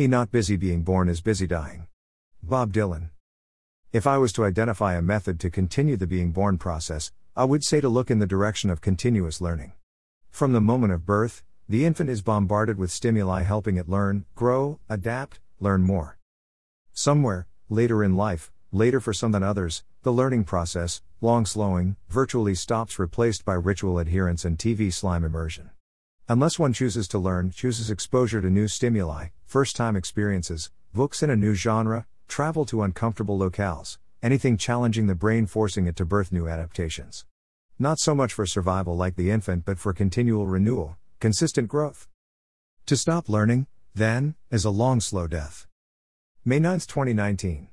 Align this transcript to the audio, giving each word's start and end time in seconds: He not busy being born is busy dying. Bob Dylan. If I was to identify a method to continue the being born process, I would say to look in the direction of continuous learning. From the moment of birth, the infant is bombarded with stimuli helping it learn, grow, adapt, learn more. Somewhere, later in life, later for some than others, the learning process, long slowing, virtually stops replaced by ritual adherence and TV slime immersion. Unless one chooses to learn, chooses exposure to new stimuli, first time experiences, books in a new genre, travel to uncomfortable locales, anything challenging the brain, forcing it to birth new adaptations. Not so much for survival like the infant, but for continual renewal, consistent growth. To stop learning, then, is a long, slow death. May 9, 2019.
He 0.00 0.06
not 0.06 0.30
busy 0.30 0.56
being 0.56 0.82
born 0.82 1.10
is 1.10 1.20
busy 1.20 1.46
dying. 1.46 1.86
Bob 2.42 2.72
Dylan. 2.72 3.10
If 3.92 4.06
I 4.06 4.16
was 4.16 4.32
to 4.32 4.46
identify 4.46 4.94
a 4.94 5.02
method 5.02 5.38
to 5.40 5.50
continue 5.50 5.98
the 5.98 6.06
being 6.06 6.30
born 6.32 6.56
process, 6.56 7.12
I 7.36 7.44
would 7.44 7.62
say 7.62 7.82
to 7.82 7.88
look 7.90 8.10
in 8.10 8.18
the 8.18 8.26
direction 8.26 8.70
of 8.70 8.80
continuous 8.80 9.42
learning. 9.42 9.74
From 10.30 10.54
the 10.54 10.60
moment 10.62 10.94
of 10.94 11.04
birth, 11.04 11.42
the 11.68 11.84
infant 11.84 12.08
is 12.08 12.22
bombarded 12.22 12.78
with 12.78 12.90
stimuli 12.90 13.42
helping 13.42 13.76
it 13.76 13.90
learn, 13.90 14.24
grow, 14.34 14.80
adapt, 14.88 15.38
learn 15.60 15.82
more. 15.82 16.16
Somewhere, 16.94 17.46
later 17.68 18.02
in 18.02 18.16
life, 18.16 18.50
later 18.72 19.00
for 19.00 19.12
some 19.12 19.32
than 19.32 19.42
others, 19.42 19.84
the 20.00 20.14
learning 20.14 20.44
process, 20.44 21.02
long 21.20 21.44
slowing, 21.44 21.96
virtually 22.08 22.54
stops 22.54 22.98
replaced 22.98 23.44
by 23.44 23.52
ritual 23.52 23.98
adherence 23.98 24.46
and 24.46 24.56
TV 24.56 24.90
slime 24.90 25.24
immersion. 25.24 25.68
Unless 26.26 26.58
one 26.58 26.72
chooses 26.72 27.06
to 27.08 27.18
learn, 27.18 27.50
chooses 27.50 27.90
exposure 27.90 28.40
to 28.40 28.48
new 28.48 28.66
stimuli, 28.66 29.26
first 29.50 29.74
time 29.74 29.96
experiences, 29.96 30.70
books 30.94 31.24
in 31.24 31.28
a 31.28 31.34
new 31.34 31.54
genre, 31.54 32.06
travel 32.28 32.64
to 32.64 32.84
uncomfortable 32.84 33.36
locales, 33.36 33.98
anything 34.22 34.56
challenging 34.56 35.08
the 35.08 35.14
brain, 35.16 35.44
forcing 35.44 35.88
it 35.88 35.96
to 35.96 36.04
birth 36.04 36.30
new 36.30 36.46
adaptations. 36.46 37.24
Not 37.76 37.98
so 37.98 38.14
much 38.14 38.32
for 38.32 38.46
survival 38.46 38.96
like 38.96 39.16
the 39.16 39.32
infant, 39.32 39.64
but 39.64 39.80
for 39.80 39.92
continual 39.92 40.46
renewal, 40.46 40.98
consistent 41.18 41.66
growth. 41.66 42.06
To 42.86 42.96
stop 42.96 43.28
learning, 43.28 43.66
then, 43.92 44.36
is 44.52 44.64
a 44.64 44.70
long, 44.70 45.00
slow 45.00 45.26
death. 45.26 45.66
May 46.44 46.60
9, 46.60 46.78
2019. 46.86 47.70